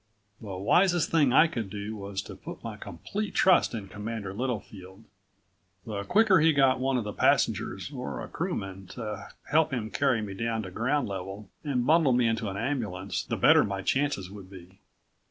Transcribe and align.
The 0.41 0.57
wisest 0.57 1.11
thing 1.11 1.31
I 1.31 1.45
could 1.45 1.69
do 1.69 1.95
was 1.95 2.23
to 2.23 2.33
put 2.33 2.63
my 2.63 2.75
complete 2.75 3.35
trust 3.35 3.75
in 3.75 3.87
Commander 3.87 4.33
Littlefield. 4.33 5.03
The 5.85 6.05
quicker 6.05 6.39
he 6.39 6.53
got 6.53 6.79
one 6.79 6.97
of 6.97 7.03
the 7.03 7.13
passengers 7.13 7.91
or 7.91 8.19
a 8.23 8.27
crewman 8.27 8.87
to 8.97 9.29
help 9.51 9.71
him 9.71 9.91
carry 9.91 10.23
me 10.23 10.33
down 10.33 10.63
to 10.63 10.71
ground 10.71 11.07
level 11.07 11.51
and 11.63 11.85
bundle 11.85 12.13
me 12.13 12.25
into 12.25 12.49
an 12.49 12.57
ambulance 12.57 13.21
the 13.21 13.37
better 13.37 13.63
my 13.63 13.83
chances 13.83 14.31
would 14.31 14.49
be. 14.49 14.79